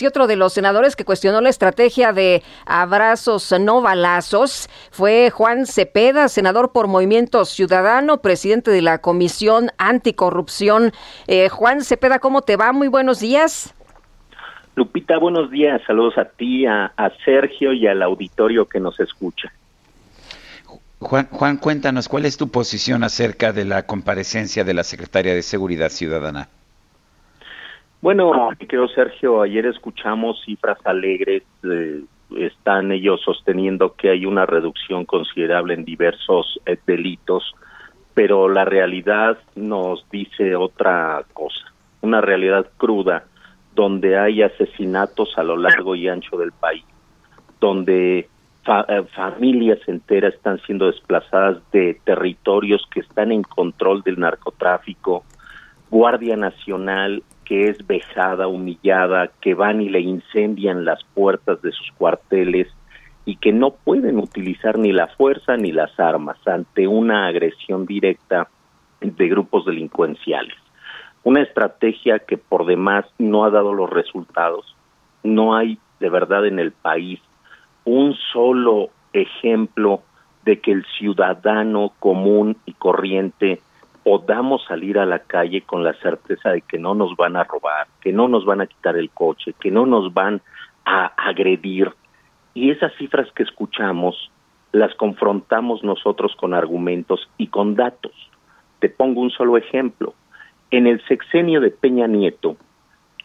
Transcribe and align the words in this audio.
Y 0.00 0.06
otro 0.06 0.26
de 0.26 0.36
los 0.36 0.52
senadores 0.52 0.94
que 0.94 1.04
cuestionó 1.04 1.40
la 1.40 1.48
estrategia 1.48 2.12
de 2.12 2.42
abrazos 2.64 3.52
no 3.60 3.80
balazos 3.80 4.68
fue 4.90 5.30
Juan 5.30 5.66
Cepeda, 5.66 6.28
senador 6.28 6.72
por 6.72 6.86
Movimiento 6.86 7.44
Ciudadano, 7.44 8.22
presidente 8.22 8.70
de 8.70 8.82
la 8.82 8.98
Comisión 8.98 9.70
Anticorrupción. 9.78 10.92
Eh, 11.26 11.48
Juan 11.48 11.82
Cepeda, 11.82 12.18
¿cómo 12.20 12.42
te 12.42 12.56
va? 12.56 12.72
Muy 12.72 12.88
buenos 12.88 13.20
días. 13.20 13.74
Lupita, 14.76 15.18
buenos 15.18 15.50
días. 15.50 15.82
Saludos 15.86 16.16
a 16.16 16.24
ti, 16.24 16.66
a, 16.66 16.92
a 16.96 17.10
Sergio 17.24 17.72
y 17.72 17.86
al 17.86 18.02
auditorio 18.02 18.66
que 18.66 18.80
nos 18.80 18.98
escucha. 19.00 19.52
Juan, 21.00 21.28
Juan, 21.30 21.56
cuéntanos, 21.56 22.08
¿cuál 22.08 22.26
es 22.26 22.36
tu 22.36 22.48
posición 22.50 23.02
acerca 23.04 23.52
de 23.52 23.64
la 23.64 23.86
comparecencia 23.86 24.64
de 24.64 24.74
la 24.74 24.84
Secretaria 24.84 25.34
de 25.34 25.42
Seguridad 25.42 25.88
Ciudadana? 25.88 26.48
Bueno, 28.02 28.48
creo 28.66 28.88
Sergio, 28.88 29.42
ayer 29.42 29.66
escuchamos 29.66 30.40
cifras 30.46 30.78
alegres, 30.84 31.42
eh, 31.64 32.02
están 32.38 32.92
ellos 32.92 33.20
sosteniendo 33.22 33.94
que 33.94 34.08
hay 34.08 34.24
una 34.24 34.46
reducción 34.46 35.04
considerable 35.04 35.74
en 35.74 35.84
diversos 35.84 36.58
eh, 36.64 36.78
delitos, 36.86 37.54
pero 38.14 38.48
la 38.48 38.64
realidad 38.64 39.38
nos 39.54 40.08
dice 40.10 40.56
otra 40.56 41.24
cosa, 41.34 41.74
una 42.00 42.22
realidad 42.22 42.70
cruda, 42.78 43.24
donde 43.74 44.18
hay 44.18 44.42
asesinatos 44.42 45.36
a 45.36 45.42
lo 45.42 45.58
largo 45.58 45.94
y 45.94 46.08
ancho 46.08 46.38
del 46.38 46.52
país, 46.52 46.84
donde 47.60 48.20
eh, 48.20 49.02
familias 49.14 49.78
enteras 49.86 50.32
están 50.32 50.58
siendo 50.62 50.86
desplazadas 50.86 51.58
de 51.70 52.00
territorios 52.04 52.82
que 52.90 53.00
están 53.00 53.30
en 53.30 53.42
control 53.42 54.02
del 54.02 54.18
narcotráfico, 54.18 55.22
Guardia 55.90 56.36
Nacional 56.36 57.22
que 57.50 57.68
es 57.68 57.84
vejada, 57.84 58.46
humillada, 58.46 59.32
que 59.40 59.54
van 59.54 59.80
y 59.80 59.88
le 59.88 59.98
incendian 59.98 60.84
las 60.84 61.02
puertas 61.02 61.60
de 61.62 61.72
sus 61.72 61.90
cuarteles 61.98 62.68
y 63.24 63.38
que 63.38 63.52
no 63.52 63.72
pueden 63.72 64.18
utilizar 64.18 64.78
ni 64.78 64.92
la 64.92 65.08
fuerza 65.08 65.56
ni 65.56 65.72
las 65.72 65.98
armas 65.98 66.38
ante 66.46 66.86
una 66.86 67.26
agresión 67.26 67.86
directa 67.86 68.48
de 69.00 69.28
grupos 69.28 69.66
delincuenciales. 69.66 70.54
Una 71.24 71.42
estrategia 71.42 72.20
que 72.20 72.38
por 72.38 72.66
demás 72.66 73.04
no 73.18 73.44
ha 73.44 73.50
dado 73.50 73.74
los 73.74 73.90
resultados. 73.90 74.76
No 75.24 75.56
hay 75.56 75.80
de 75.98 76.08
verdad 76.08 76.46
en 76.46 76.60
el 76.60 76.70
país 76.70 77.18
un 77.84 78.14
solo 78.32 78.90
ejemplo 79.12 80.02
de 80.44 80.60
que 80.60 80.70
el 80.70 80.86
ciudadano 81.00 81.94
común 81.98 82.58
y 82.64 82.74
corriente 82.74 83.60
podamos 84.02 84.64
salir 84.64 84.98
a 84.98 85.06
la 85.06 85.20
calle 85.20 85.62
con 85.62 85.84
la 85.84 85.92
certeza 85.94 86.50
de 86.50 86.62
que 86.62 86.78
no 86.78 86.94
nos 86.94 87.16
van 87.16 87.36
a 87.36 87.44
robar, 87.44 87.86
que 88.00 88.12
no 88.12 88.28
nos 88.28 88.44
van 88.44 88.60
a 88.60 88.66
quitar 88.66 88.96
el 88.96 89.10
coche, 89.10 89.54
que 89.60 89.70
no 89.70 89.86
nos 89.86 90.12
van 90.14 90.40
a 90.84 91.06
agredir. 91.16 91.92
Y 92.54 92.70
esas 92.70 92.92
cifras 92.96 93.30
que 93.32 93.42
escuchamos 93.42 94.30
las 94.72 94.94
confrontamos 94.94 95.82
nosotros 95.82 96.34
con 96.36 96.54
argumentos 96.54 97.28
y 97.36 97.48
con 97.48 97.74
datos. 97.74 98.12
Te 98.78 98.88
pongo 98.88 99.20
un 99.20 99.30
solo 99.30 99.56
ejemplo. 99.56 100.14
En 100.70 100.86
el 100.86 101.04
sexenio 101.06 101.60
de 101.60 101.70
Peña 101.70 102.06
Nieto, 102.06 102.56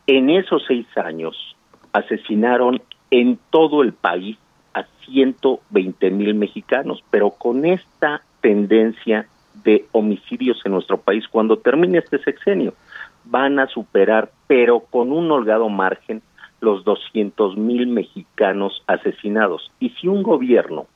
en 0.08 0.30
esos 0.30 0.64
seis 0.68 0.88
años, 0.97 1.56
asesinaron 1.94 2.81
en 3.12 3.40
todo 3.52 3.84
el 3.84 3.94
país 3.94 4.38
a 4.74 4.84
120 5.06 6.12
mil 6.12 6.35
mexicanos, 6.35 7.03
pero 7.09 7.31
con 7.31 7.66
esta 7.66 8.22
tendencia 8.41 9.28
de 9.64 9.86
homicidios 9.92 10.62
en 10.66 10.74
nuestro 10.74 11.00
país 11.00 11.28
cuando 11.28 11.58
termine 11.58 12.00
este 12.00 12.20
sexenio. 12.20 12.74
Van 13.24 13.60
a 13.60 13.68
superar, 13.68 14.32
pero 14.48 14.82
con 14.82 15.12
un 15.12 15.32
holgado 15.32 15.70
margen, 15.70 16.22
los 16.62 16.84
200 16.84 17.58
mil 17.58 17.88
mexicanos 17.88 18.84
asesinados. 18.88 19.72
Y 19.80 19.90
si 19.90 20.08
un 20.08 20.24
gobierno 20.24 20.88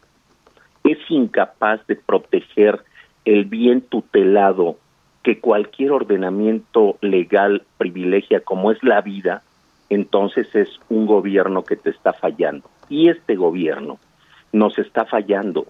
es 0.83 0.97
incapaz 1.09 1.85
de 1.87 1.95
proteger 1.95 2.83
el 3.25 3.45
bien 3.45 3.81
tutelado 3.81 4.77
que 5.23 5.39
cualquier 5.39 5.91
ordenamiento 5.91 6.97
legal 7.01 7.63
privilegia 7.77 8.39
como 8.39 8.71
es 8.71 8.81
la 8.83 9.01
vida, 9.01 9.43
entonces 9.89 10.53
es 10.55 10.69
un 10.89 11.05
gobierno 11.05 11.63
que 11.63 11.75
te 11.75 11.89
está 11.89 12.13
fallando. 12.13 12.69
Y 12.89 13.09
este 13.09 13.35
gobierno 13.35 13.99
nos 14.51 14.77
está 14.79 15.05
fallando 15.05 15.67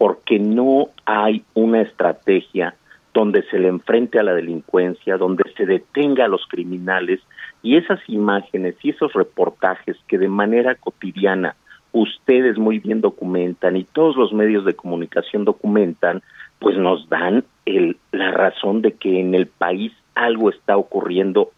porque 0.00 0.38
no 0.38 0.88
hay 1.04 1.44
una 1.52 1.82
estrategia 1.82 2.74
donde 3.12 3.42
se 3.50 3.58
le 3.58 3.68
enfrente 3.68 4.18
a 4.18 4.22
la 4.22 4.32
delincuencia, 4.32 5.18
donde 5.18 5.44
se 5.58 5.66
detenga 5.66 6.24
a 6.24 6.28
los 6.28 6.46
criminales 6.46 7.20
y 7.62 7.76
esas 7.76 8.00
imágenes 8.08 8.76
y 8.82 8.90
esos 8.92 9.12
reportajes 9.12 9.98
que 10.08 10.16
de 10.16 10.28
manera 10.28 10.74
cotidiana 10.74 11.54
ustedes 11.92 12.56
muy 12.56 12.78
bien 12.78 13.02
documentan 13.02 13.76
y 13.76 13.84
todos 13.84 14.16
los 14.16 14.32
medios 14.32 14.64
de 14.64 14.72
comunicación 14.72 15.44
documentan, 15.44 16.22
pues 16.60 16.78
nos 16.78 17.06
dan 17.10 17.44
el, 17.66 17.98
la 18.10 18.30
razón 18.30 18.80
de 18.80 18.92
que 18.92 19.20
en 19.20 19.34
el 19.34 19.48
país 19.48 19.92
algo 20.14 20.48
está 20.48 20.78
ocurriendo, 20.78 21.50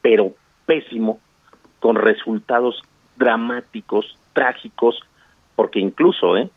pero 0.00 0.32
pésimo, 0.64 1.20
con 1.80 1.96
resultados 1.96 2.80
dramáticos, 3.16 4.18
trágicos, 4.32 4.98
porque 5.54 5.80
incluso, 5.80 6.38
¿eh? 6.38 6.48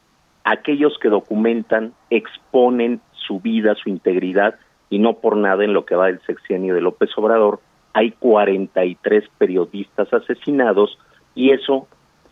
Aquellos 0.52 0.98
que 1.00 1.10
documentan 1.10 1.94
exponen 2.10 3.02
su 3.12 3.40
vida, 3.40 3.76
su 3.76 3.90
integridad, 3.90 4.56
y 4.90 5.00
no 5.00 5.16
por 5.16 5.36
nada 5.36 5.66
en 5.66 5.74
lo 5.74 5.86
que 5.86 5.96
va 5.96 6.08
del 6.08 6.22
sexenio 6.22 6.74
de 6.74 6.82
López 6.82 7.10
Obrador, 7.18 7.60
hay 7.94 8.12
43 8.12 9.26
periodistas 9.38 10.14
asesinados 10.14 10.98
y 11.36 11.52
eso 11.52 11.88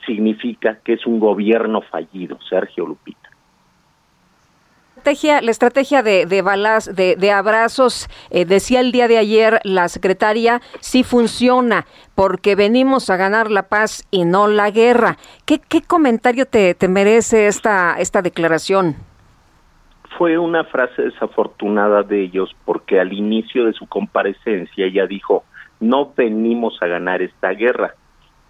significa 0.06 0.80
que 0.84 0.94
es 0.94 1.06
un 1.06 1.20
gobierno 1.20 1.81
fallido, 1.81 2.40
Sergio 2.50 2.86
Lupita 2.86 3.34
la 5.05 5.51
estrategia 5.51 6.01
de, 6.01 6.25
de 6.25 6.41
balas, 6.41 6.95
de, 6.95 7.31
abrazos, 7.31 8.07
eh, 8.31 8.43
decía 8.43 8.79
el 8.79 8.91
día 8.91 9.07
de 9.07 9.19
ayer 9.19 9.59
la 9.63 9.88
secretaria, 9.88 10.61
sí 10.79 11.03
funciona, 11.03 11.85
porque 12.16 12.55
venimos 12.55 13.11
a 13.11 13.16
ganar 13.16 13.51
la 13.51 13.69
paz 13.69 14.07
y 14.09 14.25
no 14.25 14.47
la 14.47 14.71
guerra. 14.71 15.17
¿Qué, 15.45 15.59
qué 15.59 15.83
comentario 15.83 16.47
te, 16.47 16.73
te 16.73 16.88
merece 16.88 17.45
esta, 17.45 17.95
esta 17.99 18.23
declaración? 18.23 18.95
Fue 20.17 20.39
una 20.39 20.63
frase 20.63 21.03
desafortunada 21.03 22.01
de 22.01 22.23
ellos 22.23 22.55
porque 22.66 22.99
al 22.99 23.13
inicio 23.13 23.66
de 23.66 23.73
su 23.73 23.85
comparecencia 23.85 24.87
ella 24.87 25.05
dijo, 25.05 25.43
no 25.79 26.13
venimos 26.17 26.81
a 26.81 26.87
ganar 26.87 27.22
esta 27.22 27.51
guerra 27.51 27.93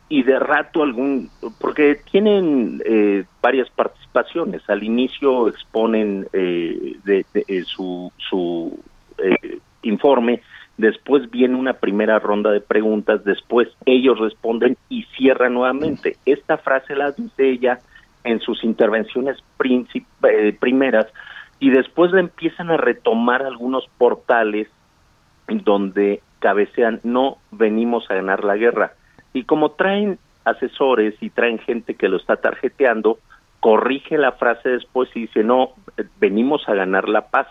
y 0.07 0.23
de 0.23 0.37
rato 0.39 0.83
algún, 0.83 1.29
porque 1.59 1.99
tienen 2.11 2.81
eh, 2.85 3.23
varias 3.41 3.69
participaciones. 3.71 4.61
Al 4.69 4.83
inicio 4.83 5.47
exponen 5.47 6.27
eh, 6.33 6.97
de, 7.03 7.25
eh, 7.33 7.63
su, 7.63 8.11
su 8.17 8.79
informe, 9.81 10.41
después 10.77 11.29
viene 11.31 11.55
una 11.55 11.73
primera 11.73 12.19
ronda 12.19 12.51
de 12.51 12.61
preguntas, 12.61 13.23
después 13.23 13.69
ellos 13.85 14.19
responden 14.19 14.77
y 14.89 15.03
cierran 15.17 15.53
nuevamente. 15.53 16.17
Esta 16.25 16.57
frase 16.57 16.95
la 16.95 17.11
dice 17.11 17.49
ella 17.49 17.79
en 18.23 18.39
sus 18.39 18.63
intervenciones 18.63 19.37
primeras 20.59 21.07
y 21.59 21.69
después 21.69 22.11
la 22.11 22.19
empiezan 22.19 22.69
a 22.69 22.77
retomar 22.77 23.43
algunos 23.43 23.87
portales 23.97 24.67
donde 25.47 26.21
cabecean, 26.39 26.99
no 27.03 27.37
venimos 27.51 28.09
a 28.09 28.15
ganar 28.15 28.43
la 28.43 28.55
guerra 28.55 28.94
y 29.35 29.43
como 29.43 29.71
traen 29.71 30.17
asesores 30.45 31.13
y 31.19 31.29
traen 31.29 31.59
gente 31.59 31.95
que 31.95 32.07
lo 32.07 32.15
está 32.15 32.37
tarjeteando, 32.37 33.19
corrige 33.59 34.17
la 34.17 34.31
frase 34.31 34.69
después 34.69 35.09
y 35.13 35.21
dice, 35.21 35.43
no, 35.43 35.71
venimos 36.19 36.67
a 36.69 36.73
ganar 36.73 37.09
la 37.09 37.27
paz. 37.27 37.47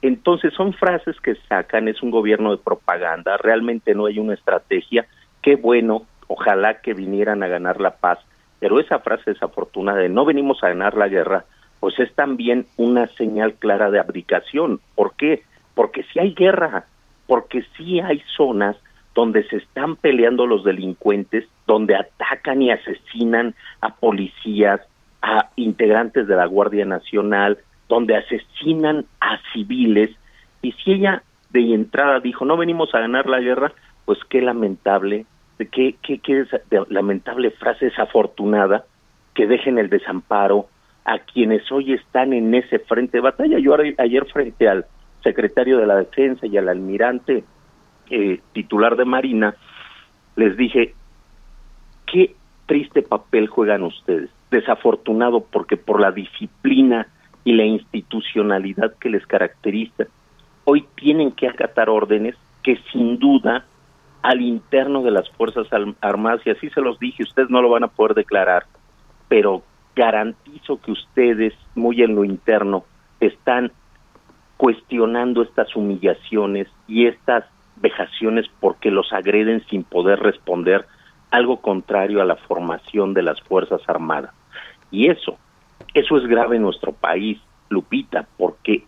Entonces 0.00 0.54
son 0.54 0.72
frases 0.72 1.20
que 1.20 1.34
sacan, 1.48 1.88
es 1.88 2.02
un 2.02 2.10
gobierno 2.10 2.52
de 2.52 2.62
propaganda, 2.62 3.36
realmente 3.36 3.94
no 3.94 4.06
hay 4.06 4.18
una 4.18 4.32
estrategia. 4.32 5.06
Qué 5.42 5.56
bueno, 5.56 6.06
ojalá 6.26 6.80
que 6.80 6.94
vinieran 6.94 7.42
a 7.42 7.48
ganar 7.48 7.82
la 7.82 7.96
paz, 7.96 8.18
pero 8.58 8.80
esa 8.80 9.00
frase 9.00 9.32
desafortunada 9.32 9.98
de 9.98 10.08
no 10.08 10.24
venimos 10.24 10.64
a 10.64 10.68
ganar 10.68 10.96
la 10.96 11.08
guerra, 11.08 11.44
pues 11.80 11.98
es 11.98 12.14
también 12.14 12.66
una 12.78 13.08
señal 13.08 13.54
clara 13.54 13.90
de 13.90 13.98
abdicación. 13.98 14.80
¿Por 14.94 15.14
qué? 15.16 15.42
Porque 15.74 16.02
si 16.04 16.18
hay 16.18 16.32
guerra, 16.32 16.86
porque 17.26 17.62
si 17.76 18.00
hay 18.00 18.22
zonas 18.38 18.76
donde 19.16 19.44
se 19.48 19.56
están 19.56 19.96
peleando 19.96 20.46
los 20.46 20.62
delincuentes, 20.62 21.48
donde 21.66 21.96
atacan 21.96 22.60
y 22.60 22.70
asesinan 22.70 23.54
a 23.80 23.94
policías, 23.94 24.82
a 25.22 25.48
integrantes 25.56 26.28
de 26.28 26.36
la 26.36 26.44
Guardia 26.44 26.84
Nacional, 26.84 27.58
donde 27.88 28.14
asesinan 28.14 29.06
a 29.20 29.38
civiles. 29.54 30.10
Y 30.60 30.72
si 30.72 30.92
ella 30.92 31.22
de 31.48 31.72
entrada 31.72 32.20
dijo, 32.20 32.44
no 32.44 32.58
venimos 32.58 32.94
a 32.94 33.00
ganar 33.00 33.26
la 33.26 33.40
guerra, 33.40 33.72
pues 34.04 34.18
qué 34.28 34.42
lamentable, 34.42 35.24
qué, 35.72 35.96
qué, 36.02 36.18
qué 36.18 36.44
lamentable 36.90 37.50
frase 37.52 37.86
desafortunada 37.86 38.84
que 39.34 39.46
dejen 39.46 39.78
el 39.78 39.88
desamparo 39.88 40.66
a 41.06 41.20
quienes 41.20 41.72
hoy 41.72 41.94
están 41.94 42.34
en 42.34 42.54
ese 42.54 42.80
frente 42.80 43.16
de 43.16 43.22
batalla. 43.22 43.58
Yo 43.58 43.74
ayer 43.96 44.26
frente 44.26 44.68
al 44.68 44.84
secretario 45.22 45.78
de 45.78 45.86
la 45.86 45.96
Defensa 45.96 46.46
y 46.46 46.58
al 46.58 46.68
almirante 46.68 47.44
eh, 48.10 48.40
titular 48.52 48.96
de 48.96 49.04
Marina, 49.04 49.54
les 50.36 50.56
dije, 50.56 50.94
qué 52.06 52.34
triste 52.66 53.02
papel 53.02 53.48
juegan 53.48 53.82
ustedes. 53.82 54.30
Desafortunado 54.50 55.40
porque 55.40 55.76
por 55.76 56.00
la 56.00 56.12
disciplina 56.12 57.08
y 57.44 57.52
la 57.52 57.64
institucionalidad 57.64 58.94
que 58.98 59.10
les 59.10 59.26
caracteriza, 59.26 60.04
hoy 60.64 60.84
tienen 60.96 61.32
que 61.32 61.48
acatar 61.48 61.88
órdenes 61.88 62.34
que 62.62 62.78
sin 62.92 63.18
duda 63.18 63.64
al 64.22 64.40
interno 64.40 65.02
de 65.02 65.12
las 65.12 65.30
Fuerzas 65.30 65.68
Armadas, 66.00 66.40
y 66.44 66.50
así 66.50 66.68
se 66.70 66.80
los 66.80 66.98
dije, 66.98 67.22
ustedes 67.22 67.48
no 67.48 67.62
lo 67.62 67.70
van 67.70 67.84
a 67.84 67.88
poder 67.88 68.14
declarar, 68.14 68.64
pero 69.28 69.62
garantizo 69.94 70.80
que 70.80 70.90
ustedes, 70.90 71.54
muy 71.76 72.02
en 72.02 72.16
lo 72.16 72.24
interno, 72.24 72.84
están 73.20 73.70
cuestionando 74.56 75.42
estas 75.42 75.74
humillaciones 75.76 76.66
y 76.88 77.06
estas 77.06 77.44
vejaciones 77.76 78.46
porque 78.60 78.90
los 78.90 79.12
agreden 79.12 79.64
sin 79.68 79.84
poder 79.84 80.20
responder 80.20 80.86
algo 81.30 81.60
contrario 81.60 82.22
a 82.22 82.24
la 82.24 82.36
formación 82.36 83.14
de 83.14 83.22
las 83.22 83.40
Fuerzas 83.42 83.80
Armadas. 83.86 84.32
Y 84.90 85.08
eso, 85.08 85.38
eso 85.94 86.16
es 86.16 86.26
grave 86.26 86.56
en 86.56 86.62
nuestro 86.62 86.92
país, 86.92 87.38
Lupita, 87.68 88.26
porque 88.36 88.84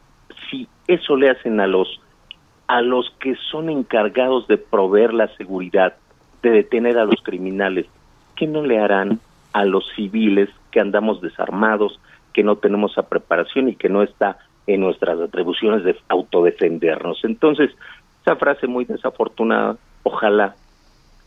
si 0.49 0.69
eso 0.87 1.17
le 1.17 1.31
hacen 1.31 1.61
a 1.61 1.67
los 1.67 2.01
a 2.69 2.83
los 2.83 3.11
que 3.19 3.35
son 3.51 3.71
encargados 3.71 4.47
de 4.47 4.59
proveer 4.59 5.15
la 5.15 5.29
seguridad, 5.37 5.95
de 6.43 6.51
detener 6.51 6.99
a 6.99 7.07
los 7.07 7.23
criminales, 7.23 7.87
¿qué 8.37 8.47
no 8.47 8.63
le 8.63 8.79
harán 8.79 9.21
a 9.55 9.65
los 9.65 9.91
civiles 9.97 10.51
que 10.71 10.79
andamos 10.79 11.23
desarmados, 11.23 11.99
que 12.35 12.45
no 12.45 12.57
tenemos 12.57 12.93
esa 12.93 13.09
preparación 13.09 13.71
y 13.71 13.75
que 13.75 13.89
no 13.89 14.03
está 14.03 14.37
en 14.67 14.83
nuestras 14.83 15.19
atribuciones 15.19 15.83
de 15.83 15.97
autodefendernos? 16.11 17.25
Entonces, 17.25 17.71
esa 18.29 18.37
frase 18.37 18.67
muy 18.67 18.85
desafortunada, 18.85 19.79
ojalá 20.03 20.55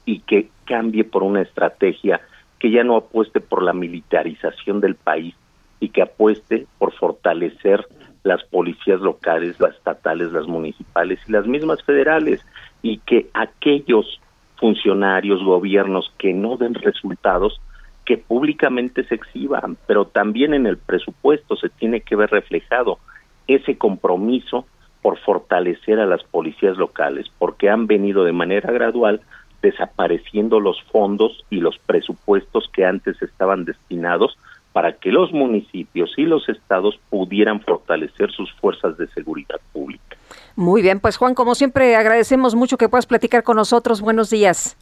y 0.06 0.19
que 0.19 0.50
cambie 0.65 1.03
por 1.03 1.24
una 1.24 1.42
estrategia 1.42 2.21
que 2.59 2.69
ya 2.69 2.83
no 2.83 2.95
apueste 2.95 3.39
por 3.42 3.63
la 3.63 3.74
militarización 3.74 4.81
del 4.81 4.94
país 4.94 5.33
y 5.80 5.89
que 5.89 6.03
apueste 6.03 6.68
por 6.77 6.94
fortalecer 6.94 7.88
las 8.24 8.44
policías 8.44 9.01
locales, 9.01 9.59
las 9.59 9.74
estatales, 9.74 10.31
las 10.31 10.45
municipales 10.45 11.19
y 11.27 11.31
las 11.31 11.48
mismas 11.48 11.81
federales, 11.81 12.45
y 12.83 13.00
que 13.00 13.31
aquellos 13.33 14.21
funcionarios, 14.57 15.44
gobiernos 15.44 16.13
que 16.19 16.33
no 16.33 16.56
den 16.56 16.75
resultados, 16.75 17.59
que 18.06 18.19
públicamente 18.19 19.04
se 19.06 19.15
exhiban, 19.15 19.75
pero 19.88 20.06
también 20.06 20.54
en 20.54 20.68
el 20.68 20.77
presupuesto 20.77 21.56
se 21.56 21.69
tiene 21.69 22.01
que 22.01 22.15
ver 22.15 22.30
reflejado 22.30 23.00
ese 23.47 23.75
compromiso 23.75 24.68
por 25.01 25.18
fortalecer 25.19 26.00
a 26.00 26.06
las 26.06 26.24
policías 26.24 26.77
locales, 26.77 27.27
porque 27.39 27.69
han 27.69 27.88
venido 27.88 28.24
de 28.24 28.33
manera 28.33 28.71
gradual 28.71 29.21
desapareciendo 29.62 30.59
los 30.59 30.81
fondos 30.92 31.45
y 31.50 31.57
los 31.57 31.77
presupuestos 31.80 32.69
que 32.74 32.86
antes 32.86 33.21
estaban 33.21 33.65
destinados 33.65 34.38
para 34.74 34.94
que 34.94 35.12
los 35.12 35.31
municipios 35.31 36.12
y 36.18 36.24
los 36.24 36.48
estados 36.50 37.00
pudieran 37.09 37.62
fortalecer 37.62 38.31
sus 38.31 38.51
fuerzas 38.53 38.98
de 38.98 39.07
seguridad 39.07 39.59
pública. 39.74 40.18
Muy 40.56 40.81
bien, 40.81 41.00
pues 41.00 41.18
Juan, 41.18 41.36
como 41.36 41.56
siempre, 41.56 41.95
agradecemos 41.95 42.56
mucho 42.56 42.77
que 42.77 42.89
puedas 42.89 43.06
platicar 43.06 43.44
con 43.44 43.57
nosotros. 43.57 44.01
Buenos 44.01 44.30
días. 44.30 44.77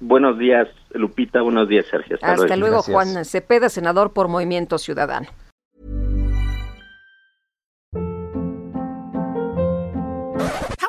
Buenos 0.00 0.38
días, 0.38 0.68
Lupita. 0.92 1.40
Buenos 1.40 1.68
días, 1.68 1.86
Sergio. 1.86 2.18
Hasta, 2.20 2.56
luego, 2.56 2.82
Juan 2.82 3.24
Cepeda, 3.24 3.68
senador 3.68 4.12
por 4.12 4.28
Movimiento 4.28 4.78
Ciudadano. 4.78 5.26